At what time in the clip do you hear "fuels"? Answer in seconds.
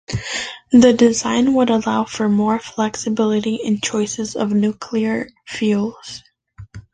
5.45-6.23